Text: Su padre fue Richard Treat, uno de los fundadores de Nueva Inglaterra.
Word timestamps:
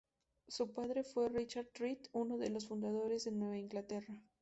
Su 0.47 0.73
padre 0.73 1.03
fue 1.03 1.29
Richard 1.29 1.67
Treat, 1.73 2.07
uno 2.11 2.39
de 2.39 2.49
los 2.49 2.65
fundadores 2.67 3.25
de 3.25 3.31
Nueva 3.33 3.59
Inglaterra. 3.59 4.19